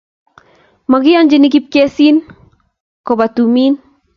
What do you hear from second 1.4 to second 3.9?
kipkesin koba tumin